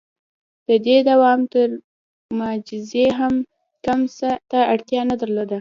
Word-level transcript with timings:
•د 0.67 0.69
دې 0.85 0.97
دوام 1.09 1.39
تر 1.53 1.69
معجزې 2.39 3.05
کم 3.85 3.99
څه 4.17 4.29
ته 4.51 4.59
اړتیا 4.73 5.01
نه 5.09 5.15
درلوده. 5.21 5.49